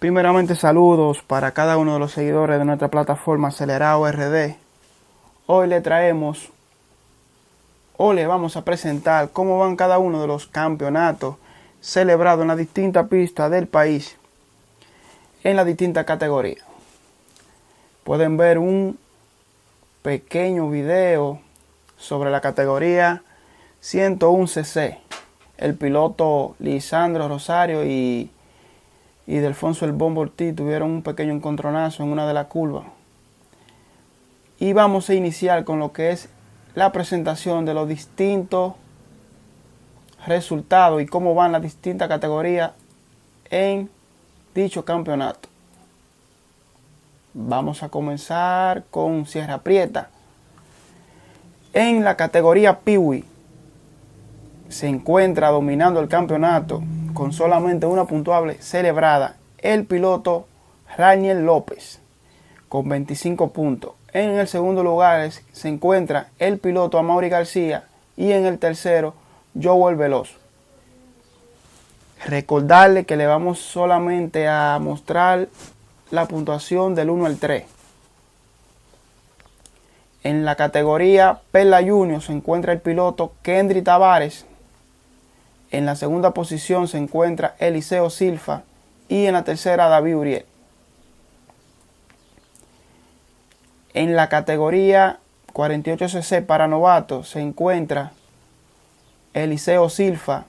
[0.00, 4.56] Primeramente saludos para cada uno de los seguidores de nuestra plataforma Acelerado RD.
[5.44, 6.48] Hoy le traemos
[7.98, 11.36] o le vamos a presentar cómo van cada uno de los campeonatos
[11.82, 14.16] celebrados en las distintas pistas del país
[15.44, 16.64] en las distintas categorías.
[18.02, 18.98] Pueden ver un
[20.00, 21.40] pequeño video
[21.98, 23.22] sobre la categoría
[23.82, 24.96] 101cc.
[25.58, 28.30] El piloto Lisandro Rosario y
[29.30, 32.86] y Delfonso el Bombo tuvieron un pequeño encontronazo en una de las curvas.
[34.58, 36.28] Y vamos a iniciar con lo que es
[36.74, 38.74] la presentación de los distintos
[40.26, 42.72] resultados y cómo van las distintas categorías
[43.50, 43.88] en
[44.52, 45.48] dicho campeonato.
[47.32, 50.10] Vamos a comenzar con Sierra Prieta.
[51.72, 53.24] En la categoría Piwi
[54.68, 56.82] se encuentra dominando el campeonato
[57.14, 60.46] con solamente una puntuable celebrada el piloto
[60.96, 62.00] Raniel López
[62.68, 63.92] con 25 puntos.
[64.12, 67.84] En el segundo lugar se encuentra el piloto Amaury García
[68.16, 69.14] y en el tercero
[69.60, 70.30] Joel Veloz.
[72.26, 75.48] Recordarle que le vamos solamente a mostrar
[76.10, 77.64] la puntuación del 1 al 3.
[80.22, 84.44] En la categoría Perla Junior se encuentra el piloto Kendry Tavares
[85.70, 88.62] en la segunda posición se encuentra Eliseo Silfa
[89.08, 90.46] y en la tercera David Uriel.
[93.94, 95.18] En la categoría
[95.52, 98.12] 48cc para novatos se encuentra
[99.34, 100.44] Eliseo Silfa,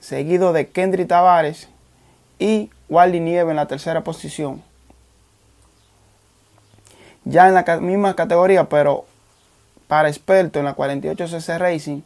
[0.00, 1.68] seguido de Kendry Tavares
[2.38, 4.62] y Wally Nieve en la tercera posición.
[7.24, 9.04] Ya en la misma categoría, pero
[9.86, 12.00] para experto en la 48cc Racing,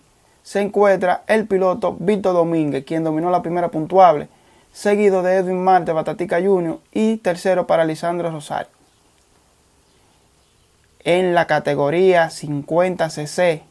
[0.44, 4.28] se encuentra el piloto Víctor Domínguez, quien dominó la primera puntuable,
[4.72, 6.78] seguido de Edwin Marte Batatica Jr.
[6.92, 8.70] y tercero para Lisandro Rosario.
[11.00, 13.62] En la categoría 50cc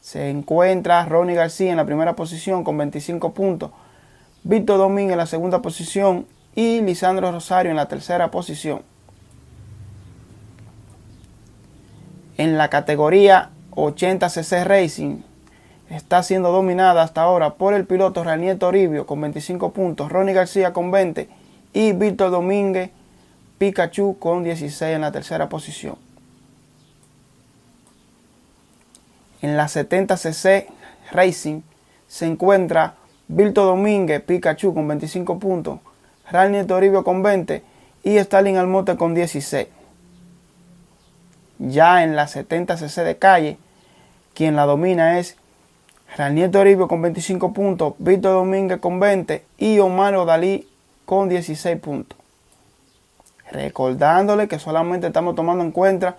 [0.00, 3.70] se encuentra Ronnie García en la primera posición con 25 puntos,
[4.42, 8.82] Víctor Domínguez en la segunda posición y Lisandro Rosario en la tercera posición.
[12.36, 15.27] En la categoría 80cc Racing
[15.90, 20.72] está siendo dominada hasta ahora por el piloto Raniel Toribio con 25 puntos, Ronnie García
[20.72, 21.28] con 20
[21.72, 22.90] y Víctor Domínguez
[23.58, 25.96] Pikachu con 16 en la tercera posición.
[29.40, 30.66] En la 70cc
[31.12, 31.62] Racing
[32.06, 32.94] se encuentra
[33.28, 35.80] Víctor Domínguez Pikachu con 25 puntos,
[36.30, 37.62] Raniel Toribio con 20
[38.02, 39.68] y Stalin Almote con 16.
[41.58, 43.58] Ya en la 70cc de calle,
[44.34, 45.36] quien la domina es
[46.16, 50.68] Raniel Toribio con 25 puntos, Víctor Domínguez con 20 y Omar Odalí
[51.04, 52.18] con 16 puntos.
[53.50, 56.16] Recordándole que solamente estamos tomando en cuenta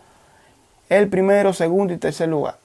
[0.90, 2.58] el primero, segundo y tercer lugar.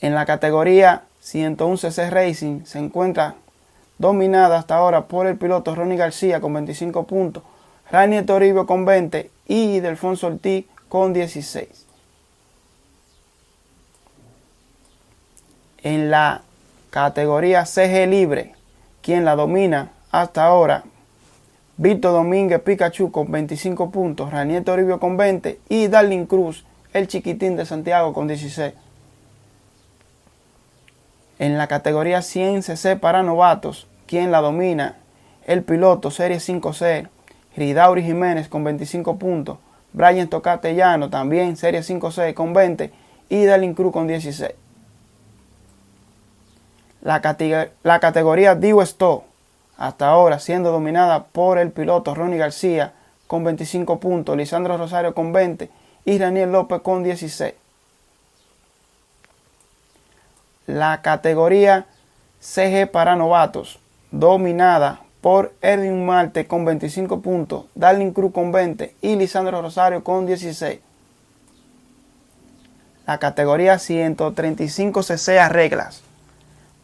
[0.00, 3.34] En la categoría 111C Racing se encuentra
[3.98, 7.42] dominada hasta ahora por el piloto Ronnie García con 25 puntos,
[7.90, 11.89] Raniel Toribio con 20 y Delfonso Ortiz con 16.
[15.82, 16.42] En la
[16.90, 18.54] categoría CG Libre,
[19.02, 20.84] quien la domina hasta ahora,
[21.76, 27.56] Víctor Domínguez Pikachu con 25 puntos, Raniel Toribio con 20 y Darling Cruz, el chiquitín
[27.56, 28.74] de Santiago con 16.
[31.38, 34.96] En la categoría 100 cc para novatos, quien la domina,
[35.46, 37.08] el piloto Serie 5C,
[37.56, 39.56] Ridauri Jiménez con 25 puntos,
[39.94, 42.92] Brian Tocatellano también Serie 5C con 20
[43.30, 44.54] y Darling Cruz con 16
[47.02, 49.24] la, categoría Divo Stow,
[49.78, 52.92] hasta ahora siendo dominada por el piloto Ronnie García
[53.26, 55.70] con 25 puntos, Lisandro Rosario con 20
[56.04, 57.54] y Daniel López con 16.
[60.66, 61.86] La categoría
[62.40, 63.78] CG para novatos,
[64.10, 70.26] dominada por Edwin Marte con 25 puntos, Darling Cruz con 20 y Lisandro Rosario con
[70.26, 70.80] 16.
[73.06, 76.02] La categoría 135 cc reglas,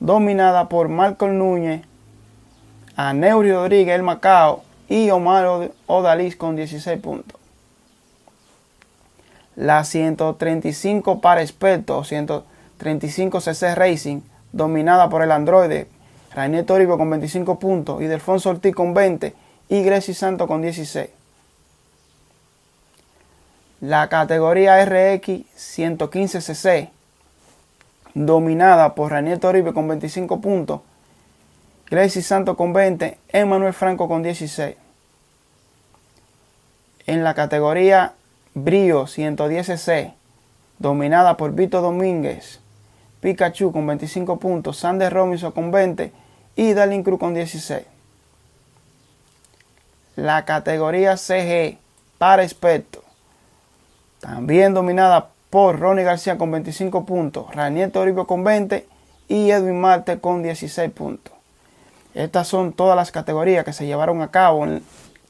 [0.01, 1.83] dominada por Marco Núñez,
[2.97, 7.41] Aneuri Rodríguez el Macao y Omar Odalís con 16 puntos.
[9.55, 14.21] La 135 para experto 135 CC Racing,
[14.53, 15.89] dominada por el androide
[16.35, 19.35] Rainier Toribio con 25 puntos y Delfonso Ortiz con 20
[19.71, 21.09] y Grecy Santo con 16.
[23.81, 26.91] La categoría RX 115 cc
[28.25, 30.81] dominada por Raniel Toribio con 25 puntos
[31.89, 34.75] Gracie Santo con 20, Emmanuel Franco con 16.
[37.07, 38.15] En la categoría
[38.55, 40.15] Brío 110cc,
[40.79, 42.59] dominada por Vito Domínguez,
[43.21, 46.11] Pikachu con 25 puntos, Sander Robinson con 20
[46.57, 47.85] y Darlin Cruz con 16.
[50.17, 51.79] La categoría CG
[52.19, 53.05] para expertos,
[54.19, 58.87] también dominada por Ronnie García con 25 puntos, Raniel Toribio con 20
[59.27, 61.33] y Edwin Marte con 16 puntos.
[62.13, 64.83] Estas son todas las categorías que se llevaron a cabo en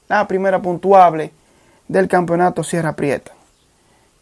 [0.09, 1.31] la primera puntuable
[1.87, 3.31] del campeonato Sierra Prieta.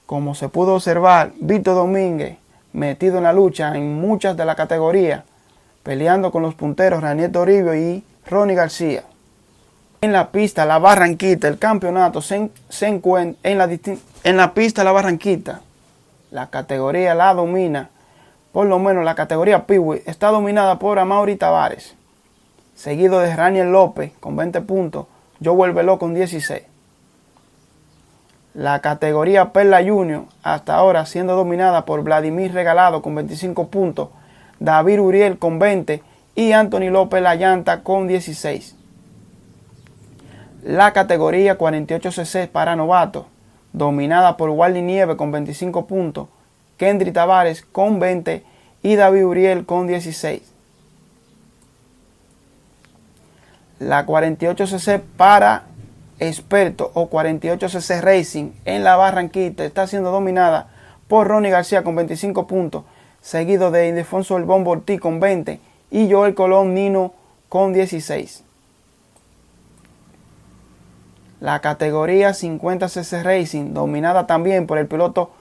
[0.05, 2.37] Como se pudo observar, Víctor Domínguez
[2.71, 5.23] metido en la lucha en muchas de las categorías,
[5.81, 9.05] peleando con los punteros Raniel Toribio y Ronnie García.
[10.01, 13.67] En la pista La Barranquita, el campeonato se, encuentra en la,
[14.23, 15.61] en la pista La Barranquita.
[16.35, 17.91] La categoría la domina,
[18.51, 21.95] por lo menos la categoría Piwi está dominada por Amaury Tavares,
[22.75, 25.05] seguido de Raniel López con 20 puntos,
[25.39, 26.63] Yo Vuelvelo con 16.
[28.53, 34.09] La categoría Perla Junior hasta ahora siendo dominada por Vladimir Regalado con 25 puntos,
[34.59, 36.03] David Uriel con 20
[36.35, 38.75] y Anthony López La Llanta con 16.
[40.63, 43.25] La categoría 48cc para novatos,
[43.77, 46.27] dominada por Wally Nieve con 25 puntos,
[46.77, 48.44] Kendry Tavares con 20
[48.81, 50.42] y David Uriel con 16.
[53.80, 55.63] La 48cc para
[56.19, 60.69] experto o 48cc Racing en la Barranquita está siendo dominada
[61.10, 62.86] por Ronnie García con 25 puntos,
[63.19, 65.60] seguido de Ildefonso El Bombo Ortiz con 20
[65.92, 67.13] y Joel Colón Nino
[67.50, 68.44] con 16.
[71.41, 75.31] La categoría 50cc Racing, dominada también por el piloto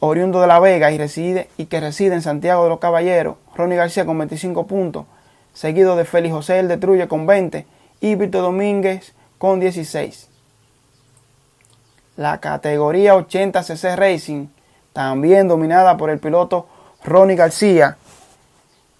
[0.00, 3.76] oriundo de La Vega y, reside, y que reside en Santiago de los Caballeros, Ronnie
[3.76, 5.04] García con 25 puntos,
[5.52, 7.66] seguido de Félix José El Detruye con 20
[8.00, 10.28] y Víctor Domínguez con 16.
[12.16, 14.46] La categoría 80cc Racing,
[14.92, 16.66] también dominada por el piloto
[17.02, 17.96] Ronnie García,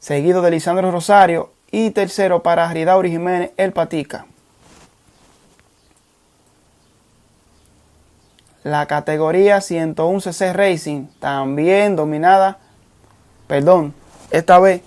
[0.00, 4.26] seguido de Lisandro Rosario y tercero para Ridauri Jiménez El Patica.
[8.64, 12.56] La categoría 101cc Racing, también dominada,
[13.46, 13.92] perdón,
[14.30, 14.80] esta vez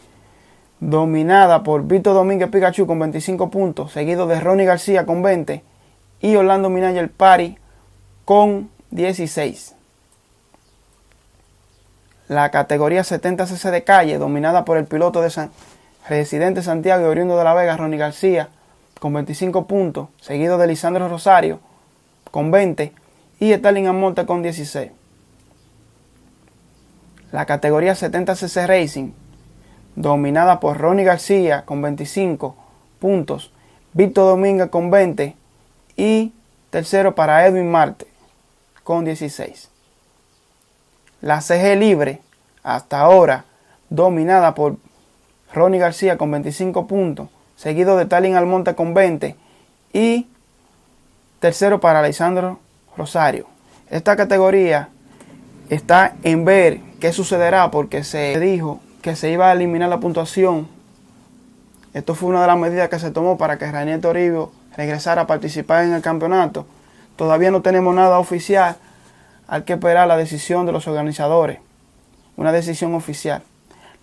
[0.79, 5.63] dominada por Víctor Domínguez Pikachu con 25 puntos, seguido de Ronnie García con 20
[6.21, 7.59] y Orlando Minaya Pari
[8.25, 9.75] con 16.
[12.29, 15.51] La categoría 70cc de calle, dominada por el piloto de San,
[16.09, 18.49] residente Santiago y oriundo de La Vega, Ronnie García,
[18.99, 21.59] con 25 puntos, seguido de Lisandro Rosario
[22.31, 22.91] con 20
[23.39, 24.91] y Stalin Amonte con 16.
[27.31, 29.11] La categoría 70cc Racing,
[29.95, 32.55] dominada por Ronnie García con 25
[32.99, 33.51] puntos,
[33.93, 35.35] Víctor Domínguez con 20
[35.95, 36.33] y
[36.69, 38.07] tercero para Edwin Marte
[38.83, 39.69] con 16.
[41.21, 42.21] La CG Libre,
[42.63, 43.45] hasta ahora
[43.89, 44.77] dominada por
[45.53, 49.35] Ronnie García con 25 puntos, seguido de Talin Almonte con 20
[49.93, 50.27] y
[51.39, 52.59] tercero para Alessandro
[52.97, 53.45] Rosario.
[53.89, 54.89] Esta categoría
[55.69, 60.67] está en ver qué sucederá porque se dijo que se iba a eliminar la puntuación.
[61.93, 65.27] Esto fue una de las medidas que se tomó para que Raniel Toribio regresara a
[65.27, 66.65] participar en el campeonato.
[67.15, 68.75] Todavía no tenemos nada oficial.
[69.47, 71.59] Hay que esperar la decisión de los organizadores.
[72.35, 73.41] Una decisión oficial.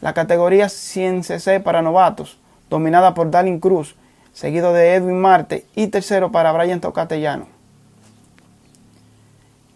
[0.01, 3.97] La categoría 100cc para novatos, dominada por Dalin Cruz,
[4.33, 7.54] seguido de Edwin Marte y tercero para Brian Tocatellano.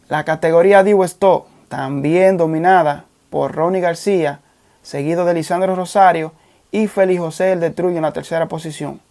[0.08, 4.40] La categoría Divo Stop, también dominada por Ronnie García,
[4.82, 6.32] seguido de Lisandro Rosario
[6.70, 9.02] y Félix José el Detruyo en la tercera posición.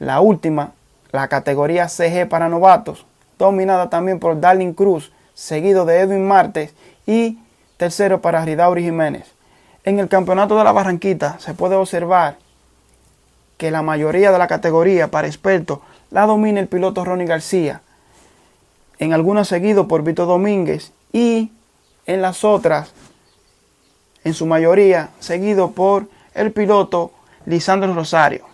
[0.00, 0.72] La última,
[1.12, 3.06] la categoría CG para novatos,
[3.38, 6.74] dominada también por Darling Cruz, seguido de Edwin Martes
[7.06, 7.38] y
[7.76, 9.32] tercero para Ridauri Jiménez.
[9.84, 12.38] En el campeonato de la Barranquita se puede observar
[13.56, 17.82] que la mayoría de la categoría para expertos la domina el piloto Ronnie García,
[18.98, 21.50] en algunas seguido por Vito Domínguez y
[22.06, 22.92] en las otras,
[24.24, 27.12] en su mayoría, seguido por el piloto
[27.44, 28.44] Lisandro Rosario.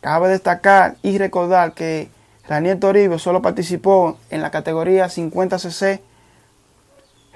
[0.00, 2.08] Cabe destacar y recordar que
[2.48, 6.00] Daniel Toribio solo participó en la categoría 50cc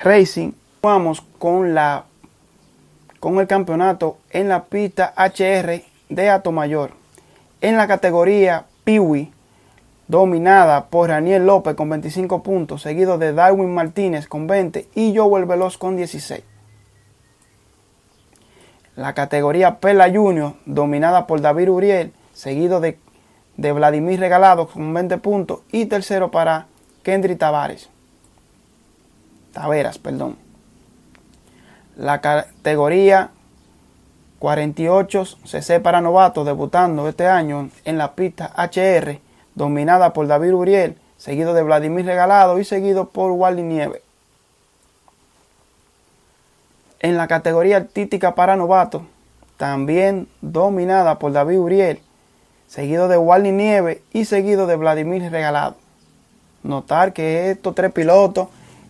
[0.03, 0.53] Racing.
[0.83, 2.05] Vamos con la
[3.21, 6.93] con el campeonato en la pista HR de Mayor
[7.61, 9.33] En la categoría Piwi
[10.07, 15.47] dominada por Daniel López con 25 puntos, seguido de Darwin Martínez con 20 y Joel
[15.47, 16.43] Veloz con 16.
[18.97, 22.99] La categoría Pela Junior, dominada por David Uriel, seguido de,
[23.57, 26.67] de Vladimir Regalado con 20 puntos y tercero para
[27.03, 27.89] Kendry Tavares.
[29.53, 30.37] Taveras, perdón.
[31.97, 33.31] La categoría
[34.45, 39.19] 48 CC para novatos debutando este año en la pista HR,
[39.55, 44.03] dominada por David Uriel, seguido de Vladimir Regalado y seguido por Wally Nieve.
[47.01, 49.01] En la categoría artística para novatos,
[49.57, 52.03] también dominada por David Uriel,
[52.67, 55.77] seguido de Wally Nieve y seguido de Vladimir Regalado.
[56.63, 58.49] Notar que estos tres pilotos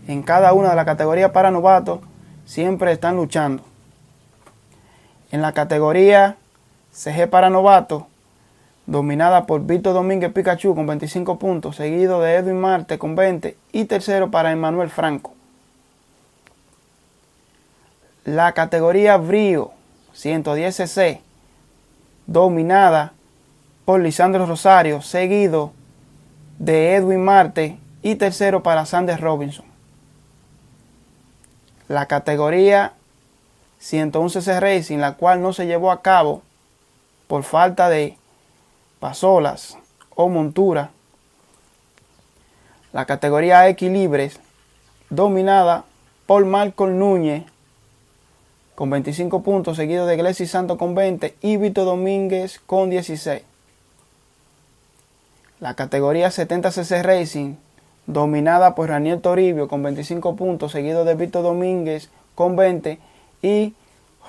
[0.09, 2.01] en cada una de las categorías para novatos
[2.45, 3.63] siempre están luchando.
[5.35, 6.37] En la categoría
[6.93, 8.05] CG para novatos,
[8.87, 13.87] dominada por Víctor Domínguez Pikachu con 25 puntos, seguido de Edwin Marte con 20 y
[13.87, 15.35] tercero para Emanuel Franco.
[18.25, 19.73] La categoría Brío
[20.15, 21.19] 110cc,
[22.29, 23.13] dominada
[23.85, 25.73] por Lisandro Rosario, seguido
[26.61, 29.67] de Edwin Marte y tercero para Sanders Robinson.
[31.89, 32.93] La categoría
[33.85, 36.43] 111C Racing, la cual no se llevó a cabo
[37.27, 38.17] por falta de
[38.99, 39.77] pasolas
[40.15, 40.91] o montura.
[42.93, 44.41] La categoría X Libres,
[45.11, 45.85] dominada
[46.27, 47.45] por Marco Núñez
[48.75, 53.43] con 25 puntos, seguido de Glessi Santo con 20 y Vito Domínguez con 16.
[55.61, 57.55] La categoría 70cc Racing,
[58.07, 62.99] dominada por Raniel Toribio con 25 puntos, seguido de Vito Domínguez con 20
[63.45, 63.75] y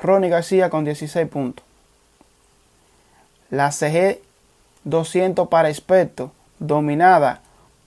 [0.01, 1.65] Ronnie García con 16 puntos.
[3.49, 4.19] La CG
[4.83, 7.41] 200 para expertos, dominada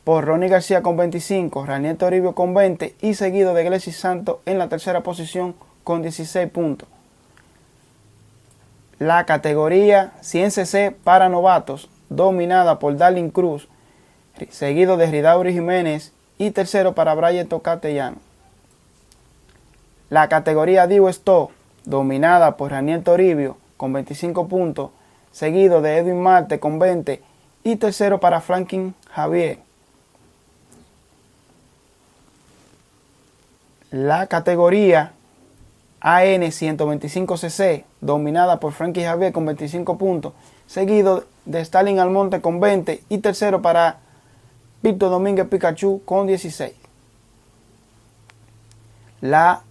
[0.05, 4.59] por Ronnie García con 25, Raniel Toribio con 20 y seguido de Iglesias Santos en
[4.59, 5.55] la tercera posición
[5.85, 6.89] con 16 puntos.
[8.99, 13.69] La categoría 100cc para novatos, dominada por Darling Cruz,
[14.49, 18.28] seguido de Ridauri Jiménez y tercero para Brian Tocatellano.
[20.11, 21.51] La categoría Divo Stop,
[21.85, 24.91] dominada por Raniel Toribio con 25 puntos,
[25.33, 27.23] seguido de Edwin Marte con 20
[27.63, 29.59] y tercero para Franklin Javier.
[33.91, 35.13] La categoría
[36.01, 40.33] AN 125cc, dominada por Frankie Javier con 25 puntos,
[40.67, 43.99] seguido de Stalin Almonte con 20 y tercero para
[44.83, 46.73] Víctor Domínguez Pikachu con 16.
[49.21, 49.63] La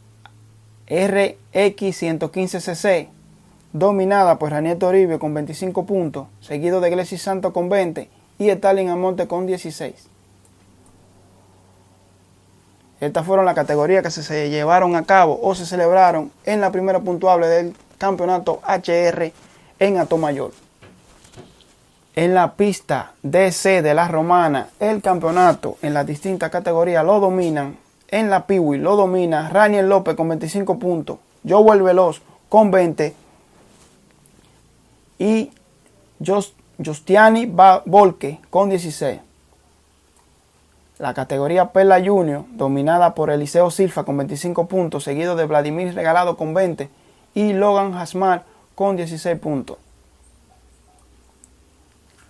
[0.90, 3.10] RX115cc,
[3.74, 8.90] dominada por Raniel Toribio con 25 puntos, seguido de Iglesias Santo con 20 y Stalin
[8.90, 10.10] Almonte con 16.
[13.00, 17.00] Estas fueron las categorías que se llevaron a cabo o se celebraron en la primera
[17.00, 19.32] puntuable del campeonato HR
[19.80, 20.52] en Atomayor.
[22.16, 27.78] En la pista DC de la Romana, el campeonato en las distintas categorías lo dominan.
[28.10, 33.14] En la Piwi lo domina Raniel López con 25 puntos, Joel Veloz con 20
[35.20, 35.52] y
[36.84, 37.52] Justiani
[37.86, 39.20] Volke con 16.
[41.00, 46.38] La categoría Perla Junior, dominada por Eliseo Silfa con 25 puntos, seguido de Vladimir Regalado
[46.38, 46.90] con 20
[47.36, 49.78] y Logan Hasmar con 16 puntos.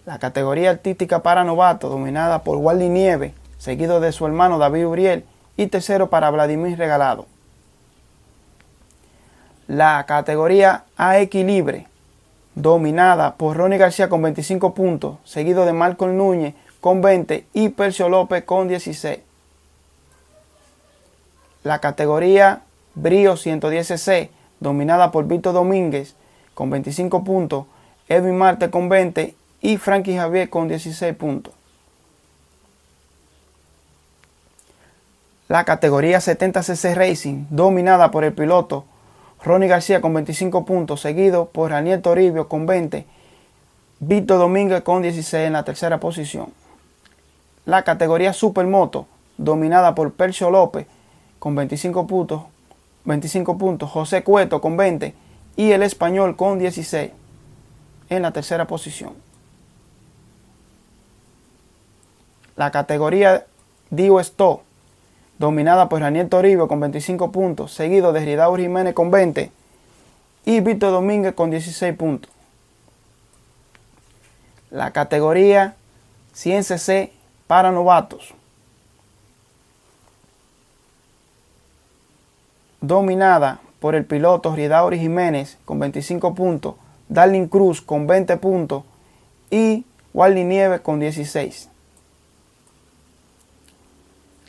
[0.06, 5.26] La categoría artística para novato, dominada por Wally Nieve, seguido de su hermano David Uriel
[5.58, 7.26] y tercero para Vladimir Regalado.
[9.68, 11.88] La categoría AX Libre,
[12.56, 18.08] dominada por Ronnie García con 25 puntos, seguido de Marco Núñez con 20 y Percio
[18.08, 19.20] López con 16.
[21.64, 22.62] La categoría
[22.96, 26.16] Brío 110cc, dominada por Víctor Domínguez
[26.54, 27.66] con 25 puntos,
[28.08, 31.57] Edwin Marte con 20 y Frankie Javier con 16 puntos.
[35.48, 38.84] La categoría 70cc Racing, dominada por el piloto
[39.42, 43.06] Ronnie García con 25 puntos, seguido por Daniel Toribio con 20,
[44.00, 46.52] Víctor Domínguez con 16 en la tercera posición.
[47.66, 50.86] La categoría Supermoto, dominada por Percio López
[51.40, 52.42] con 25 puntos,
[53.06, 55.14] 25 puntos, José Cueto con 20
[55.56, 57.12] y el español con 16
[58.10, 59.14] en la tercera posición.
[62.58, 63.46] La categoría
[63.90, 64.67] Dio Stop,
[65.40, 69.52] dominada por Daniel Toribio con 25 puntos, seguido de Ridaur Jiménez con 20
[70.46, 72.32] y Víctor Domínguez con 16 puntos.
[74.70, 75.76] La categoría
[76.36, 77.12] 100cc
[77.48, 78.34] para novatos.
[82.82, 86.76] Dominada por el piloto Ridauri Jiménez con 25 puntos,
[87.10, 88.84] Darling Cruz con 20 puntos
[89.50, 91.70] y Wally Nieves con 16.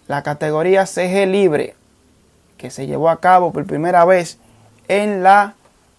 [0.08, 1.76] La categoría CG Libre,
[2.56, 4.38] que se llevó a cabo por primera vez
[4.88, 5.54] en la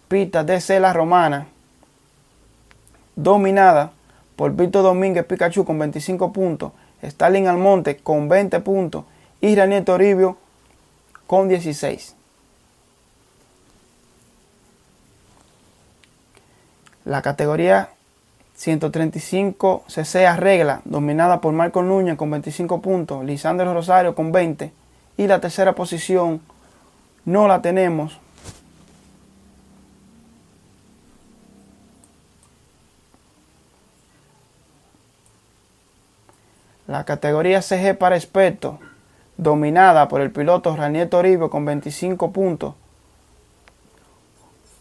[0.08, 1.48] pista de Cela Romana,
[3.16, 3.92] dominada
[4.36, 6.72] por Víctor Domínguez Pikachu con 25 puntos,
[7.04, 9.06] Stalin Almonte con 20 puntos
[9.42, 10.38] y Raniel Toribio
[11.28, 12.16] con 16.
[17.06, 17.90] La categoría
[18.60, 24.74] 135 cc arregla, dominada por Marco Núñez con 25 puntos, Lisandro Rosario con 20
[25.16, 26.42] y la tercera posición
[27.24, 28.20] no la tenemos.
[36.86, 38.76] La categoría CG para expertos,
[39.38, 42.76] dominada por el piloto Raniel Toribio con 25 puntos,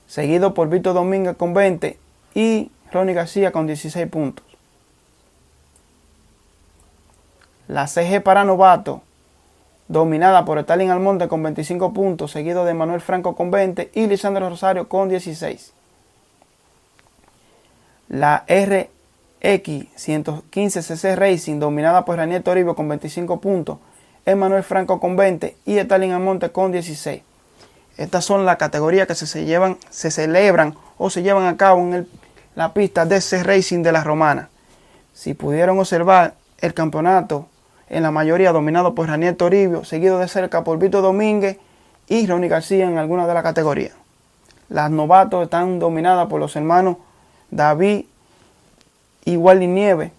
[0.08, 1.96] seguido por Víctor Domínguez con 20
[2.34, 4.44] y Ronnie García con 16 puntos.
[7.66, 9.02] La CG para novato,
[9.88, 14.48] dominada por Stalin Almonte con 25 puntos, seguido de Manuel Franco con 20 y Lisandro
[14.48, 15.72] Rosario con 16.
[18.08, 18.88] La RX
[19.96, 23.78] 115cc Racing, dominada por Raniel Toribio con 25 puntos,
[24.24, 27.22] Emanuel Franco con 20 y Stalin Almonte con 16.
[27.98, 31.94] Estas son las categorías que se, llevan, se celebran o se llevan a cabo en
[31.94, 32.08] el
[32.58, 34.48] la pista de ese Racing de la Romana.
[35.14, 37.46] Si pudieron observar el campeonato,
[37.88, 41.58] en la mayoría dominado por Raniel Toribio, seguido de cerca por Vito Domínguez
[42.08, 43.92] y Ronnie García en algunas de las categorías.
[44.68, 46.96] Las novatos están dominadas por los hermanos
[47.52, 48.06] David
[49.24, 50.10] y Wally Nieve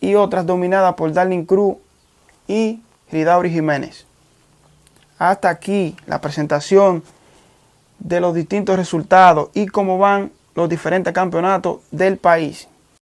[0.00, 1.78] y otras dominadas por Darling Cruz
[2.46, 4.06] y Ridauri Jiménez.
[5.18, 7.02] Hasta aquí la presentación
[7.98, 12.68] de los distintos resultados y cómo van los diferentes campeonatos del país.